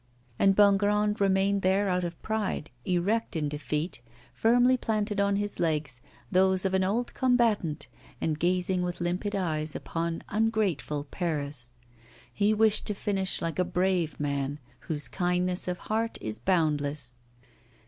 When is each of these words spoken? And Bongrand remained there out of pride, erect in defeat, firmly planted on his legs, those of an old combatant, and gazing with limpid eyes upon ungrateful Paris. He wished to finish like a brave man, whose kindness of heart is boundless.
And 0.39 0.55
Bongrand 0.55 1.21
remained 1.21 1.61
there 1.61 1.87
out 1.87 2.03
of 2.03 2.19
pride, 2.23 2.71
erect 2.85 3.35
in 3.35 3.47
defeat, 3.47 4.01
firmly 4.33 4.75
planted 4.75 5.19
on 5.21 5.35
his 5.35 5.59
legs, 5.59 6.01
those 6.31 6.65
of 6.65 6.73
an 6.73 6.83
old 6.83 7.13
combatant, 7.13 7.87
and 8.19 8.39
gazing 8.39 8.81
with 8.81 8.99
limpid 8.99 9.35
eyes 9.35 9.75
upon 9.75 10.23
ungrateful 10.29 11.03
Paris. 11.11 11.71
He 12.33 12.51
wished 12.51 12.87
to 12.87 12.95
finish 12.95 13.43
like 13.43 13.59
a 13.59 13.63
brave 13.63 14.19
man, 14.19 14.57
whose 14.79 15.07
kindness 15.07 15.67
of 15.67 15.77
heart 15.77 16.17
is 16.19 16.39
boundless. 16.39 17.13